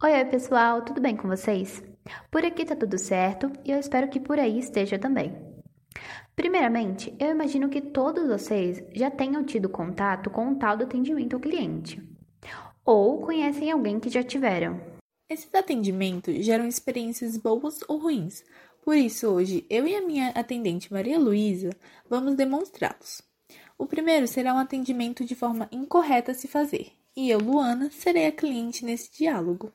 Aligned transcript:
Oi, 0.00 0.12
oi 0.12 0.24
pessoal, 0.26 0.82
tudo 0.82 1.00
bem 1.00 1.16
com 1.16 1.26
vocês? 1.26 1.82
Por 2.30 2.44
aqui 2.44 2.64
tá 2.64 2.76
tudo 2.76 2.96
certo 2.96 3.50
e 3.64 3.72
eu 3.72 3.80
espero 3.80 4.08
que 4.08 4.20
por 4.20 4.38
aí 4.38 4.56
esteja 4.56 4.96
também. 4.96 5.36
Primeiramente, 6.36 7.12
eu 7.18 7.32
imagino 7.32 7.68
que 7.68 7.80
todos 7.80 8.28
vocês 8.28 8.80
já 8.94 9.10
tenham 9.10 9.42
tido 9.42 9.68
contato 9.68 10.30
com 10.30 10.52
o 10.52 10.54
tal 10.54 10.76
do 10.76 10.84
atendimento 10.84 11.34
ao 11.34 11.40
cliente, 11.40 12.00
ou 12.84 13.20
conhecem 13.20 13.72
alguém 13.72 13.98
que 13.98 14.08
já 14.08 14.22
tiveram. 14.22 14.80
Esses 15.28 15.52
atendimentos 15.52 16.44
geram 16.44 16.68
experiências 16.68 17.36
boas 17.36 17.80
ou 17.88 17.98
ruins, 17.98 18.44
por 18.84 18.96
isso 18.96 19.26
hoje 19.26 19.66
eu 19.68 19.84
e 19.84 19.96
a 19.96 20.06
minha 20.06 20.28
atendente 20.28 20.92
Maria 20.92 21.18
Luísa 21.18 21.70
vamos 22.08 22.36
demonstrá-los. 22.36 23.20
O 23.76 23.84
primeiro 23.84 24.28
será 24.28 24.54
um 24.54 24.58
atendimento 24.58 25.24
de 25.24 25.34
forma 25.34 25.68
incorreta 25.72 26.30
a 26.30 26.34
se 26.36 26.46
fazer, 26.46 26.92
e 27.16 27.28
eu, 27.28 27.40
Luana, 27.40 27.90
serei 27.90 28.26
a 28.26 28.32
cliente 28.32 28.84
nesse 28.84 29.10
diálogo. 29.10 29.72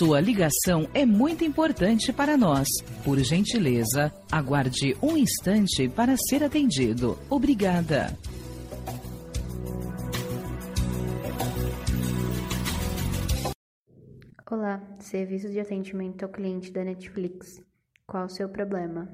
Sua 0.00 0.18
ligação 0.18 0.88
é 0.94 1.04
muito 1.04 1.44
importante 1.44 2.10
para 2.10 2.34
nós. 2.34 2.66
Por 3.04 3.18
gentileza, 3.18 4.10
aguarde 4.32 4.96
um 5.02 5.14
instante 5.14 5.90
para 5.90 6.16
ser 6.16 6.42
atendido. 6.42 7.18
Obrigada. 7.28 8.06
Olá, 14.50 14.82
serviço 15.00 15.50
de 15.50 15.60
atendimento 15.60 16.22
ao 16.22 16.30
cliente 16.30 16.72
da 16.72 16.82
Netflix. 16.82 17.62
Qual 18.06 18.24
o 18.24 18.30
seu 18.30 18.48
problema? 18.48 19.06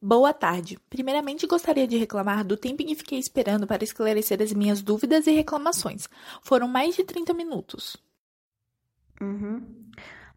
Boa 0.00 0.32
tarde. 0.32 0.78
Primeiramente, 0.88 1.46
gostaria 1.46 1.86
de 1.86 1.98
reclamar 1.98 2.42
do 2.42 2.56
tempo 2.56 2.80
em 2.80 2.86
que 2.86 2.94
fiquei 2.94 3.18
esperando 3.18 3.66
para 3.66 3.84
esclarecer 3.84 4.40
as 4.40 4.54
minhas 4.54 4.80
dúvidas 4.80 5.26
e 5.26 5.30
reclamações. 5.32 6.08
Foram 6.40 6.68
mais 6.68 6.96
de 6.96 7.04
30 7.04 7.34
minutos. 7.34 7.98
Uhum. 9.20 9.82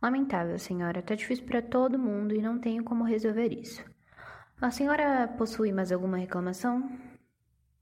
Lamentável, 0.05 0.59
senhora. 0.59 1.01
Tá 1.01 1.15
difícil 1.15 1.45
para 1.45 1.63
todo 1.63 1.97
mundo 1.97 2.35
e 2.35 2.39
não 2.39 2.59
tenho 2.59 2.83
como 2.83 3.03
resolver 3.03 3.51
isso. 3.51 3.83
A 4.61 4.69
senhora 4.69 5.27
possui 5.35 5.71
mais 5.71 5.91
alguma 5.91 6.17
reclamação? 6.17 6.87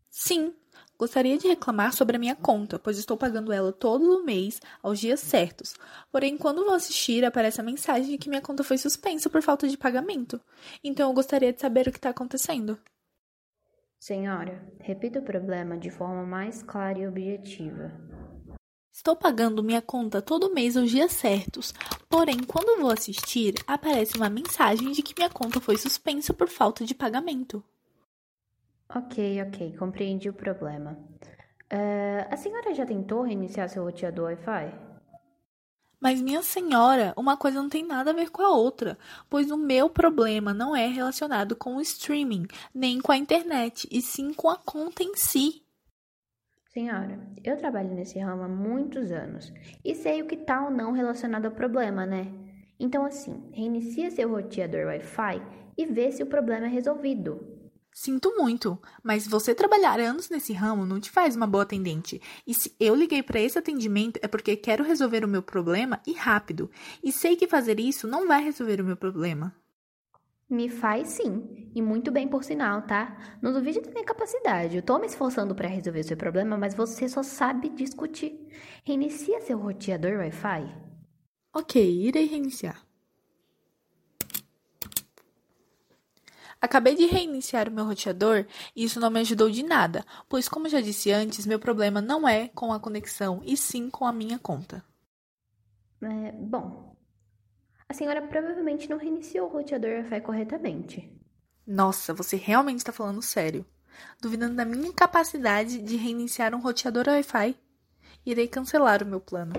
Sim, 0.10 0.54
gostaria 0.98 1.38
de 1.38 1.50
reclamar 1.50 1.92
sobre 1.92 2.16
a 2.16 2.20
minha 2.20 2.34
conta, 2.34 2.80
pois 2.80 2.98
estou 2.98 3.18
pagando 3.18 3.52
ela 3.52 3.74
todo 3.74 4.06
o 4.06 4.24
mês, 4.24 4.62
aos 4.82 5.02
dias 5.02 5.20
certos. 5.20 5.76
Porém, 6.14 6.38
quando 6.38 6.64
vou 6.64 6.74
assistir, 6.74 7.26
aparece 7.26 7.60
a 7.60 7.64
mensagem 7.64 8.12
de 8.12 8.18
que 8.18 8.30
minha 8.30 8.42
conta 8.42 8.64
foi 8.64 8.78
suspensa 8.78 9.30
por 9.30 9.42
falta 9.42 9.68
de 9.68 9.78
pagamento. 9.78 10.40
Então, 10.82 11.10
eu 11.10 11.14
gostaria 11.14 11.52
de 11.52 11.60
saber 11.60 11.90
o 11.90 11.92
que 11.92 11.98
está 11.98 12.12
acontecendo. 12.12 12.80
Senhora, 14.00 14.66
repita 14.80 15.20
o 15.20 15.24
problema 15.24 15.78
de 15.78 15.92
forma 15.92 16.26
mais 16.26 16.64
clara 16.64 17.00
e 17.00 17.06
objetiva. 17.06 17.92
Estou 18.96 19.16
pagando 19.16 19.64
minha 19.64 19.82
conta 19.82 20.22
todo 20.22 20.54
mês 20.54 20.78
aos 20.78 20.92
dias 20.92 21.12
certos, 21.14 21.74
porém, 22.08 22.38
quando 22.44 22.80
vou 22.80 22.92
assistir, 22.92 23.56
aparece 23.66 24.16
uma 24.16 24.30
mensagem 24.30 24.92
de 24.92 25.02
que 25.02 25.16
minha 25.18 25.32
conta 25.32 25.60
foi 25.60 25.78
suspensa 25.78 26.32
por 26.32 26.48
falta 26.48 26.86
de 26.86 26.94
pagamento. 26.94 27.64
Ok, 28.96 29.42
ok, 29.42 29.76
compreendi 29.78 30.30
o 30.30 30.34
problema. 30.34 30.92
Uh, 31.74 32.28
a 32.30 32.38
senhora 32.38 32.72
já 32.76 32.86
tentou 32.86 33.24
reiniciar 33.24 33.68
seu 33.68 33.84
roteador 33.84 34.26
Wi-Fi? 34.26 34.72
Mas, 36.00 36.22
minha 36.22 36.44
senhora, 36.44 37.14
uma 37.18 37.36
coisa 37.36 37.60
não 37.60 37.70
tem 37.70 37.84
nada 37.84 38.12
a 38.12 38.14
ver 38.14 38.30
com 38.30 38.44
a 38.44 38.52
outra, 38.52 38.96
pois 39.28 39.50
o 39.50 39.58
meu 39.58 39.90
problema 39.90 40.54
não 40.54 40.76
é 40.76 40.86
relacionado 40.86 41.56
com 41.56 41.78
o 41.78 41.82
streaming, 41.82 42.46
nem 42.72 43.02
com 43.02 43.12
a 43.12 43.18
internet, 43.18 43.88
e 43.92 44.04
sim 44.04 44.34
com 44.34 44.50
a 44.50 44.56
conta 44.56 45.02
em 45.02 45.16
si. 45.16 45.63
Senhora, 46.74 47.20
eu 47.44 47.56
trabalho 47.56 47.94
nesse 47.94 48.18
ramo 48.18 48.42
há 48.42 48.48
muitos 48.48 49.12
anos 49.12 49.54
e 49.86 49.94
sei 49.94 50.24
o 50.24 50.26
que 50.26 50.36
tá 50.36 50.66
ou 50.66 50.72
não 50.72 50.92
relacionado 50.92 51.46
ao 51.46 51.52
problema, 51.52 52.04
né? 52.04 52.34
Então, 52.80 53.06
assim, 53.06 53.48
reinicia 53.54 54.10
seu 54.10 54.28
roteador 54.28 54.88
Wi-Fi 54.88 55.40
e 55.78 55.86
vê 55.86 56.12
se 56.12 56.24
o 56.24 56.26
problema 56.26 56.66
é 56.66 56.70
resolvido. 56.70 57.40
Sinto 57.94 58.36
muito, 58.36 58.82
mas 59.04 59.28
você 59.28 59.54
trabalhar 59.54 60.00
anos 60.00 60.32
nesse 60.32 60.52
ramo 60.52 60.84
não 60.84 61.00
te 61.00 61.12
faz 61.12 61.36
uma 61.36 61.46
boa 61.46 61.62
atendente. 61.62 62.20
E 62.48 62.56
se 62.56 62.76
eu 62.80 62.96
liguei 62.96 63.22
para 63.22 63.40
esse 63.40 63.60
atendimento 63.60 64.20
é 64.24 64.28
porque 64.28 64.56
quero 64.56 64.84
resolver 64.84 65.24
o 65.24 65.28
meu 65.28 65.44
problema 65.44 66.02
e 66.08 66.14
rápido. 66.14 66.72
E 67.04 67.12
sei 67.12 67.36
que 67.36 67.48
fazer 67.48 67.80
isso 67.80 68.08
não 68.08 68.28
vai 68.28 68.44
resolver 68.44 68.82
o 68.82 68.86
meu 68.86 68.98
problema. 68.98 69.56
Me 70.54 70.70
faz 70.70 71.08
sim, 71.08 71.72
e 71.74 71.82
muito 71.82 72.12
bem 72.12 72.28
por 72.28 72.44
sinal, 72.44 72.84
tá? 72.84 73.18
Não 73.42 73.52
duvide 73.52 73.82
da 73.82 73.90
minha 73.90 74.06
capacidade. 74.06 74.76
Eu 74.76 74.84
tô 74.84 75.00
me 75.00 75.08
esforçando 75.08 75.56
para 75.56 75.68
resolver 75.68 76.02
o 76.02 76.04
seu 76.04 76.16
problema, 76.16 76.56
mas 76.56 76.76
você 76.76 77.10
só 77.10 77.24
sabe 77.24 77.70
discutir. 77.70 78.40
Reinicia 78.84 79.42
seu 79.42 79.58
roteador 79.58 80.20
Wi-Fi. 80.20 80.72
Ok, 81.56 81.82
irei 81.84 82.28
reiniciar. 82.28 82.86
Acabei 86.62 86.94
de 86.94 87.08
reiniciar 87.08 87.68
o 87.68 87.72
meu 87.72 87.86
roteador 87.86 88.46
e 88.76 88.84
isso 88.84 89.00
não 89.00 89.10
me 89.10 89.22
ajudou 89.22 89.50
de 89.50 89.64
nada, 89.64 90.06
pois, 90.30 90.48
como 90.48 90.70
já 90.70 90.82
disse 90.82 91.12
antes, 91.12 91.48
meu 91.48 91.58
problema 91.58 92.00
não 92.00 92.30
é 92.30 92.48
com 92.50 92.72
a 92.72 92.80
conexão 92.80 93.42
e 93.44 93.58
sim 93.58 93.90
com 93.90 94.06
a 94.06 94.14
minha 94.14 94.38
conta. 94.38 94.86
É, 96.00 96.32
bom, 96.32 96.93
a 97.94 97.96
senhora 97.96 98.24
provavelmente 98.24 98.90
não 98.90 98.98
reiniciou 98.98 99.48
o 99.48 99.52
roteador 99.52 99.92
Wi-Fi 99.92 100.22
corretamente. 100.22 101.16
Nossa, 101.66 102.12
você 102.12 102.36
realmente 102.36 102.80
está 102.80 102.92
falando 102.92 103.22
sério. 103.22 103.64
Duvidando 104.20 104.56
da 104.56 104.66
minha 104.66 104.92
capacidade 104.92 105.80
de 105.80 105.96
reiniciar 105.96 106.56
um 106.56 106.60
roteador 106.60 107.08
Wi-Fi, 107.08 107.56
irei 108.26 108.48
cancelar 108.48 109.04
o 109.04 109.06
meu 109.06 109.22
plano. 109.22 109.54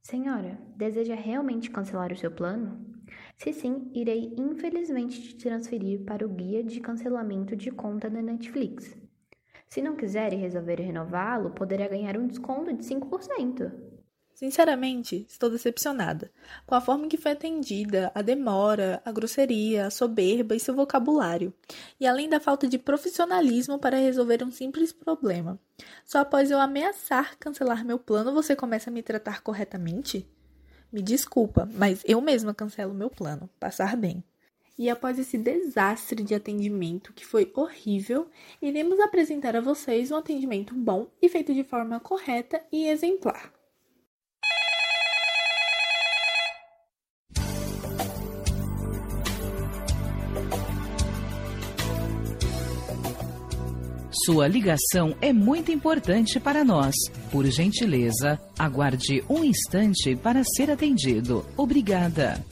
Senhora, 0.00 0.58
deseja 0.74 1.14
realmente 1.14 1.70
cancelar 1.70 2.12
o 2.12 2.16
seu 2.16 2.30
plano? 2.30 2.82
Se 3.36 3.52
sim, 3.52 3.90
irei 3.94 4.34
infelizmente 4.38 5.20
te 5.20 5.36
transferir 5.36 6.02
para 6.06 6.24
o 6.24 6.30
guia 6.30 6.64
de 6.64 6.80
cancelamento 6.80 7.54
de 7.54 7.70
conta 7.70 8.08
da 8.08 8.22
Netflix. 8.22 8.96
Se 9.68 9.82
não 9.82 9.96
quiser 9.96 10.32
e 10.32 10.36
resolver 10.36 10.80
renová-lo, 10.80 11.50
poderá 11.50 11.86
ganhar 11.86 12.16
um 12.16 12.26
desconto 12.26 12.72
de 12.72 12.82
5%. 12.82 13.99
Sinceramente, 14.34 15.26
estou 15.28 15.50
decepcionada 15.50 16.32
com 16.66 16.74
a 16.74 16.80
forma 16.80 17.04
em 17.04 17.08
que 17.08 17.18
foi 17.18 17.32
atendida, 17.32 18.10
a 18.14 18.22
demora, 18.22 19.02
a 19.04 19.12
grosseria, 19.12 19.86
a 19.86 19.90
soberba 19.90 20.56
e 20.56 20.60
seu 20.60 20.74
vocabulário, 20.74 21.52
e 21.98 22.06
além 22.06 22.28
da 22.28 22.40
falta 22.40 22.66
de 22.66 22.78
profissionalismo 22.78 23.78
para 23.78 23.98
resolver 23.98 24.42
um 24.42 24.50
simples 24.50 24.92
problema. 24.92 25.60
Só 26.04 26.18
após 26.18 26.50
eu 26.50 26.58
ameaçar 26.58 27.36
cancelar 27.38 27.84
meu 27.84 27.98
plano 27.98 28.32
você 28.32 28.56
começa 28.56 28.88
a 28.88 28.92
me 28.92 29.02
tratar 29.02 29.42
corretamente? 29.42 30.26
Me 30.92 31.02
desculpa, 31.02 31.68
mas 31.72 32.02
eu 32.04 32.20
mesma 32.20 32.52
cancelo 32.52 32.92
meu 32.92 33.10
plano. 33.10 33.48
Passar 33.60 33.96
bem. 33.96 34.24
E 34.76 34.88
após 34.88 35.18
esse 35.18 35.36
desastre 35.36 36.24
de 36.24 36.34
atendimento 36.34 37.12
que 37.12 37.26
foi 37.26 37.52
horrível, 37.54 38.28
iremos 38.62 38.98
apresentar 38.98 39.54
a 39.54 39.60
vocês 39.60 40.10
um 40.10 40.16
atendimento 40.16 40.74
bom 40.74 41.06
e 41.20 41.28
feito 41.28 41.52
de 41.52 41.62
forma 41.62 42.00
correta 42.00 42.60
e 42.72 42.88
exemplar. 42.88 43.59
Sua 54.24 54.46
ligação 54.46 55.16
é 55.22 55.32
muito 55.32 55.72
importante 55.72 56.38
para 56.38 56.62
nós. 56.62 56.94
Por 57.30 57.46
gentileza, 57.46 58.38
aguarde 58.58 59.24
um 59.30 59.42
instante 59.42 60.14
para 60.14 60.42
ser 60.44 60.70
atendido. 60.70 61.46
Obrigada. 61.56 62.44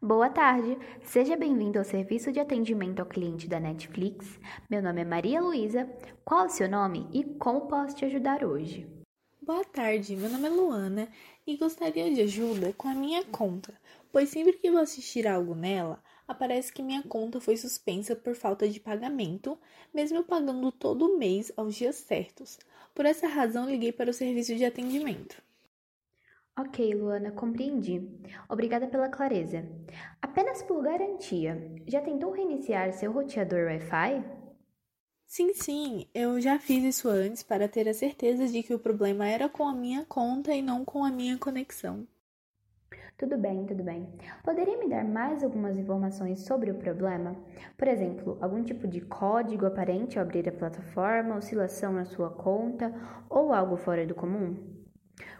Boa 0.00 0.28
tarde, 0.28 0.78
seja 1.02 1.36
bem-vindo 1.36 1.78
ao 1.78 1.84
serviço 1.84 2.30
de 2.30 2.38
atendimento 2.38 3.00
ao 3.00 3.06
cliente 3.06 3.48
da 3.48 3.58
Netflix. 3.58 4.38
Meu 4.70 4.82
nome 4.82 5.00
é 5.00 5.04
Maria 5.04 5.40
Luísa. 5.40 5.90
Qual 6.24 6.42
é 6.42 6.46
o 6.46 6.50
seu 6.50 6.68
nome 6.68 7.08
e 7.12 7.24
como 7.24 7.62
posso 7.62 7.96
te 7.96 8.04
ajudar 8.04 8.44
hoje? 8.44 8.86
Boa 9.42 9.64
tarde, 9.64 10.16
meu 10.16 10.30
nome 10.30 10.46
é 10.46 10.50
Luana 10.50 11.08
e 11.46 11.56
gostaria 11.56 12.10
de 12.14 12.22
ajuda 12.22 12.72
com 12.78 12.88
a 12.88 12.94
minha 12.94 13.24
conta, 13.24 13.74
pois 14.14 14.28
sempre 14.28 14.52
que 14.52 14.70
vou 14.70 14.80
assistir 14.80 15.26
algo 15.26 15.56
nela, 15.56 16.00
aparece 16.28 16.72
que 16.72 16.84
minha 16.84 17.02
conta 17.02 17.40
foi 17.40 17.56
suspensa 17.56 18.14
por 18.14 18.36
falta 18.36 18.68
de 18.68 18.78
pagamento, 18.78 19.58
mesmo 19.92 20.18
eu 20.18 20.22
pagando 20.22 20.70
todo 20.70 21.18
mês 21.18 21.50
aos 21.56 21.74
dias 21.74 21.96
certos. 21.96 22.60
Por 22.94 23.06
essa 23.06 23.26
razão, 23.26 23.68
liguei 23.68 23.90
para 23.90 24.10
o 24.10 24.14
serviço 24.14 24.54
de 24.54 24.64
atendimento. 24.64 25.42
Ok, 26.56 26.94
Luana, 26.94 27.32
compreendi. 27.32 28.00
Obrigada 28.48 28.86
pela 28.86 29.08
clareza. 29.08 29.68
Apenas 30.22 30.62
por 30.62 30.82
garantia, 30.82 31.58
já 31.86 32.00
tentou 32.00 32.30
reiniciar 32.30 32.92
seu 32.92 33.10
roteador 33.10 33.66
Wi-Fi? 33.66 34.22
Sim, 35.26 35.52
sim, 35.52 36.08
eu 36.14 36.40
já 36.40 36.58
fiz 36.58 36.82
isso 36.82 37.08
antes 37.10 37.42
para 37.42 37.68
ter 37.68 37.86
a 37.86 37.92
certeza 37.92 38.48
de 38.48 38.62
que 38.62 38.72
o 38.72 38.78
problema 38.78 39.28
era 39.28 39.50
com 39.50 39.68
a 39.68 39.74
minha 39.74 40.02
conta 40.06 40.54
e 40.54 40.62
não 40.62 40.82
com 40.82 41.04
a 41.04 41.10
minha 41.10 41.36
conexão. 41.36 42.08
Tudo 43.16 43.38
bem, 43.38 43.64
tudo 43.64 43.84
bem. 43.84 44.08
Poderia 44.42 44.76
me 44.76 44.88
dar 44.88 45.04
mais 45.04 45.44
algumas 45.44 45.76
informações 45.76 46.44
sobre 46.44 46.72
o 46.72 46.74
problema? 46.74 47.36
Por 47.76 47.86
exemplo, 47.86 48.36
algum 48.40 48.62
tipo 48.62 48.88
de 48.88 49.00
código 49.00 49.66
aparente 49.66 50.18
ao 50.18 50.24
abrir 50.24 50.48
a 50.48 50.52
plataforma, 50.52 51.36
oscilação 51.36 51.92
na 51.92 52.04
sua 52.04 52.30
conta 52.30 52.92
ou 53.30 53.52
algo 53.52 53.76
fora 53.76 54.04
do 54.04 54.16
comum? 54.16 54.56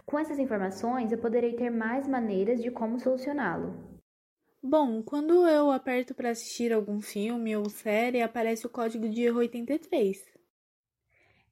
Com 0.05 0.17
essas 0.17 0.39
informações, 0.39 1.11
eu 1.11 1.17
poderei 1.17 1.53
ter 1.53 1.69
mais 1.69 2.07
maneiras 2.07 2.61
de 2.61 2.71
como 2.71 2.97
solucioná-lo. 2.97 3.99
Bom, 4.63 5.03
quando 5.03 5.45
eu 5.45 5.69
aperto 5.69 6.15
para 6.15 6.29
assistir 6.29 6.71
algum 6.71 7.01
filme 7.01 7.55
ou 7.57 7.69
série, 7.69 8.21
aparece 8.21 8.65
o 8.65 8.69
código 8.69 9.09
de 9.09 9.21
erro 9.23 9.39
83. 9.39 10.34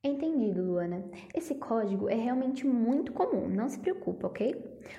Entendido, 0.05 0.61
Luana. 0.61 1.01
Esse 1.33 1.55
código 1.55 2.09
é 2.09 2.15
realmente 2.15 2.67
muito 2.67 3.13
comum, 3.13 3.47
não 3.47 3.69
se 3.69 3.79
preocupe, 3.79 4.25
ok? 4.25 4.53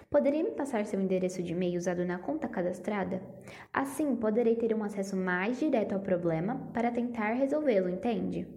Poderia 0.08 0.42
me 0.42 0.52
passar 0.52 0.86
seu 0.86 0.98
endereço 0.98 1.42
de 1.42 1.52
e-mail 1.52 1.76
usado 1.76 2.06
na 2.06 2.18
conta 2.18 2.48
cadastrada? 2.48 3.22
Assim, 3.70 4.16
poderei 4.16 4.56
ter 4.56 4.74
um 4.74 4.82
acesso 4.82 5.14
mais 5.14 5.58
direto 5.58 5.92
ao 5.92 6.00
problema 6.00 6.56
para 6.72 6.90
tentar 6.90 7.34
resolvê-lo, 7.34 7.90
entende? 7.90 8.48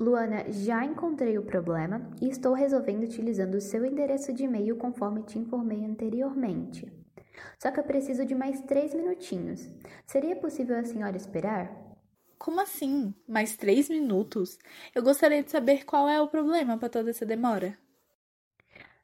Luana, 0.00 0.50
já 0.50 0.84
encontrei 0.84 1.38
o 1.38 1.44
problema 1.44 2.10
e 2.20 2.28
estou 2.28 2.54
resolvendo 2.54 3.04
utilizando 3.04 3.54
o 3.54 3.60
seu 3.60 3.86
endereço 3.86 4.32
de 4.32 4.42
e-mail 4.42 4.74
conforme 4.74 5.22
te 5.22 5.38
informei 5.38 5.84
anteriormente. 5.84 6.92
Só 7.56 7.70
que 7.70 7.78
eu 7.78 7.84
preciso 7.84 8.26
de 8.26 8.34
mais 8.34 8.60
três 8.62 8.92
minutinhos. 8.92 9.70
Seria 10.04 10.34
possível 10.34 10.76
a 10.76 10.84
senhora 10.84 11.16
esperar? 11.16 11.85
Como 12.38 12.60
assim? 12.60 13.14
Mais 13.26 13.56
três 13.56 13.88
minutos? 13.88 14.58
Eu 14.94 15.02
gostaria 15.02 15.42
de 15.42 15.50
saber 15.50 15.84
qual 15.84 16.08
é 16.08 16.20
o 16.20 16.28
problema 16.28 16.76
para 16.76 16.88
toda 16.88 17.10
essa 17.10 17.24
demora. 17.24 17.76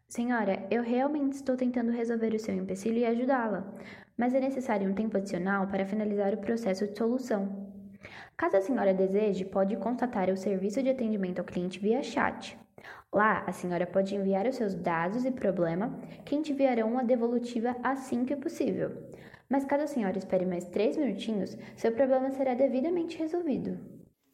Senhora, 0.07 0.67
eu 0.71 0.83
realmente 0.83 1.33
estou 1.33 1.57
tentando 1.57 1.91
resolver 1.91 2.35
o 2.35 2.39
seu 2.39 2.55
empecilho 2.55 2.99
e 2.99 3.07
ajudá-la, 3.07 3.67
mas 4.17 4.35
é 4.35 4.41
necessário 4.41 4.89
um 4.89 4.95
tempo 4.95 5.17
adicional 5.17 5.67
para 5.67 5.87
finalizar 5.87 6.35
o 6.35 6.39
processo 6.39 6.87
de 6.87 6.97
solução. 6.97 7.73
Caso 8.37 8.59
a 8.59 8.61
senhora 8.61 8.93
deseje, 8.93 9.45
pode 9.47 9.77
contatar 9.77 10.29
o 10.29 10.37
serviço 10.37 10.83
de 10.83 10.91
atendimento 10.91 11.39
ao 11.39 11.45
cliente 11.45 11.79
via 11.79 12.03
chat. 12.03 12.59
Lá, 13.11 13.43
a 13.47 13.53
senhora 13.53 13.87
pode 13.87 14.15
enviar 14.15 14.47
os 14.47 14.57
seus 14.57 14.75
dados 14.75 15.25
e 15.25 15.31
problema, 15.31 15.99
que 16.25 16.37
enviarão 16.37 16.93
uma 16.93 17.05
devolutiva 17.05 17.75
assim 17.83 18.25
que 18.25 18.37
possível. 18.37 18.91
Mas 19.53 19.67
caso 19.67 19.85
a 19.85 19.87
senhora 19.87 20.17
espere 20.17 20.47
mais 20.47 20.65
três 20.65 20.97
minutinhos, 20.97 21.59
seu 21.77 21.93
problema 21.93 22.31
será 22.31 22.55
devidamente 22.55 23.19
resolvido. 23.19 23.79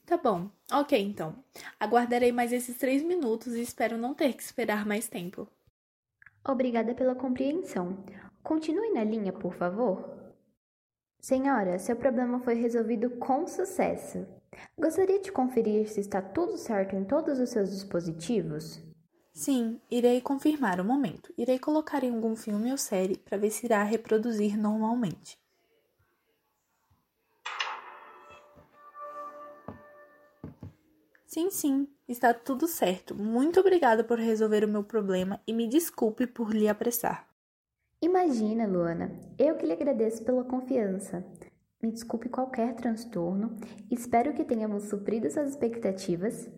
Tá 0.06 0.17
bom. 0.17 0.49
Ok, 0.73 0.97
então. 0.97 1.35
Aguardarei 1.81 2.31
mais 2.31 2.53
esses 2.53 2.79
três 2.79 3.03
minutos 3.03 3.56
e 3.56 3.61
espero 3.61 3.99
não 3.99 4.15
ter 4.15 4.32
que 4.35 4.44
esperar 4.44 4.87
mais 4.87 5.09
tempo. 5.09 5.49
Obrigada 6.47 6.94
pela 6.94 7.17
compreensão. 7.17 8.05
Continue 8.44 8.91
na 8.93 9.03
linha, 9.03 9.32
por 9.32 9.55
favor. 9.55 10.09
Senhora, 11.20 11.81
seu 11.81 11.97
problema 11.97 12.38
foi 12.38 12.55
resolvido 12.55 13.11
com 13.19 13.44
sucesso. 13.44 14.25
Gostaria 14.79 15.20
de 15.20 15.32
conferir 15.32 15.88
se 15.88 15.99
está 15.99 16.23
tudo 16.23 16.56
certo 16.56 16.94
em 16.94 17.05
todos 17.05 17.41
os 17.41 17.50
seus 17.50 17.73
dispositivos? 17.73 18.88
Sim, 19.38 19.81
irei 19.88 20.20
confirmar 20.20 20.81
o 20.81 20.85
momento. 20.85 21.32
Irei 21.38 21.61
colocar 21.61 22.02
em 22.02 22.12
algum 22.12 22.35
filme 22.35 22.73
ou 22.73 22.76
série 22.76 23.17
para 23.17 23.38
ver 23.38 23.50
se 23.50 23.67
irá 23.67 23.85
reproduzir 23.85 24.58
normalmente. 24.58 25.38
Sim, 31.25 31.52
sim, 31.52 31.87
está 32.08 32.35
tudo 32.35 32.67
certo. 32.67 33.14
Muito 33.14 33.61
obrigada 33.61 34.02
por 34.02 34.19
resolver 34.19 34.64
o 34.64 34.69
meu 34.69 34.82
problema 34.82 35.41
e 35.46 35.52
me 35.52 35.69
desculpe 35.69 36.26
por 36.26 36.52
lhe 36.52 36.69
apressar. 36.69 37.29
Imagina, 38.02 38.67
Luana, 38.67 39.20
eu 39.38 39.55
que 39.55 39.64
lhe 39.64 39.73
agradeço 39.73 40.25
pela 40.25 40.43
confiança. 40.43 41.25
Me 41.81 41.93
desculpe 41.93 42.29
qualquer 42.29 42.75
transtorno. 42.75 43.56
Espero 43.88 44.34
que 44.34 44.44
tenhamos 44.44 44.88
suprido 44.88 45.31
suas 45.31 45.50
expectativas. 45.50 46.50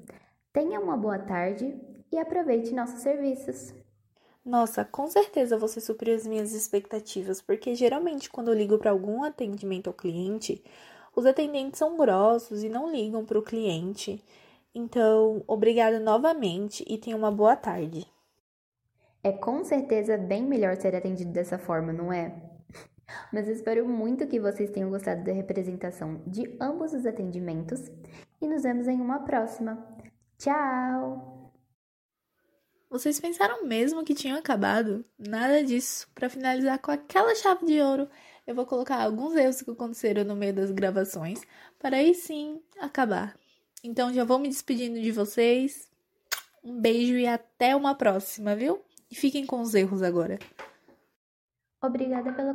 Tenha 0.50 0.81
uma 0.81 0.97
boa 0.97 1.19
tarde 1.19 1.79
e 2.12 2.19
aproveite 2.19 2.75
nossos 2.75 3.01
serviços. 3.01 3.75
Nossa, 4.45 4.85
com 4.85 5.07
certeza 5.09 5.59
você 5.59 5.81
supriu 5.81 6.15
as 6.15 6.27
minhas 6.27 6.53
expectativas, 6.53 7.43
porque 7.43 7.75
geralmente 7.75 8.31
quando 8.31 8.49
eu 8.49 8.55
ligo 8.55 8.79
para 8.79 8.91
algum 8.91 9.23
atendimento 9.23 9.89
ao 9.89 9.95
cliente, 9.95 10.62
os 11.15 11.27
atendentes 11.27 11.79
são 11.79 11.97
grossos 11.97 12.62
e 12.62 12.69
não 12.69 12.91
ligam 12.91 13.25
para 13.25 13.39
o 13.39 13.43
cliente. 13.43 14.25
Então, 14.75 15.43
obrigada 15.47 15.99
novamente 15.99 16.85
e 16.89 16.97
tenha 16.97 17.17
uma 17.17 17.31
boa 17.31 17.57
tarde. 17.57 18.07
É 19.23 19.33
com 19.33 19.62
certeza 19.65 20.17
bem 20.17 20.43
melhor 20.43 20.77
ser 20.77 20.95
atendido 20.97 21.31
dessa 21.33 21.59
forma, 21.59 21.93
não 21.93 22.12
é? 22.12 22.35
Mas 23.33 23.49
espero 23.49 23.87
muito 23.87 24.27
que 24.27 24.41
vocês 24.41 24.71
tenham 24.71 24.89
gostado 24.89 25.25
da 25.25 25.33
representação 25.33 26.23
de 26.27 26.57
ambos 26.61 26.95
os 26.95 27.05
atendimentos 27.05 27.91
e 28.41 28.49
nos 28.49 28.62
vemos 28.62 28.89
em 28.89 29.01
uma 29.01 29.21
próxima. 29.21 29.87
Tchau! 30.39 31.39
Vocês 32.90 33.20
pensaram 33.20 33.64
mesmo 33.64 34.04
que 34.04 34.16
tinham 34.16 34.37
acabado? 34.37 35.04
Nada 35.16 35.62
disso. 35.62 36.08
Para 36.12 36.28
finalizar 36.28 36.76
com 36.81 36.90
aquela 36.90 37.32
chave 37.37 37.64
de 37.64 37.81
ouro, 37.81 38.08
eu 38.44 38.52
vou 38.52 38.66
colocar 38.66 39.00
alguns 39.00 39.37
erros 39.37 39.62
que 39.62 39.70
aconteceram 39.70 40.25
no 40.25 40.34
meio 40.34 40.52
das 40.52 40.72
gravações 40.72 41.40
para 41.78 41.98
aí 41.98 42.12
sim 42.16 42.60
acabar. 42.81 43.38
Então 43.84 44.12
já 44.12 44.25
vou 44.25 44.40
me 44.40 44.48
despedindo 44.48 45.00
de 45.00 45.12
vocês. 45.12 45.88
Um 46.64 46.81
beijo 46.81 47.14
e 47.14 47.28
até 47.28 47.76
uma 47.76 47.94
próxima, 47.94 48.56
viu? 48.56 48.82
E 49.08 49.14
fiquem 49.14 49.46
com 49.46 49.60
os 49.60 49.72
erros 49.72 50.02
agora. 50.02 50.40
Obrigada 51.81 52.32
pela. 52.32 52.54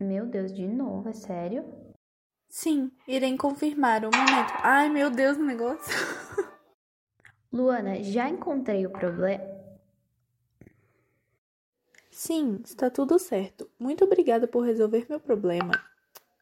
Meu 0.00 0.24
Deus, 0.24 0.50
de 0.50 0.66
novo, 0.66 1.10
é 1.10 1.12
sério? 1.12 1.62
Sim, 2.48 2.90
irei 3.06 3.36
confirmar 3.36 4.02
o 4.04 4.10
momento. 4.10 4.52
Ai, 4.62 4.88
meu 4.88 5.10
Deus, 5.10 5.36
o 5.36 5.44
negócio. 5.44 5.92
Luana, 7.52 8.02
já 8.02 8.28
encontrei 8.28 8.86
o 8.86 8.90
problema. 8.90 9.44
Sim, 12.10 12.60
está 12.64 12.90
tudo 12.90 13.18
certo. 13.18 13.68
Muito 13.78 14.04
obrigada 14.04 14.46
por 14.48 14.64
resolver 14.64 15.06
meu 15.08 15.20
problema. 15.20 15.72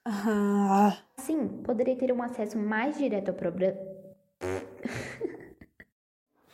Ah. 0.05 0.97
Sim, 1.19 1.49
poderei 1.65 1.97
ter 1.97 2.13
um 2.13 2.23
acesso 2.23 2.57
mais 2.59 2.97
direto 2.97 3.31
ao 3.31 3.35
problema. 3.35 3.79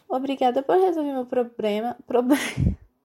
obrigada 0.09 0.63
por 0.63 0.79
resolver 0.79 1.13
meu 1.13 1.27
problema. 1.27 1.97
Problema. 2.07 2.41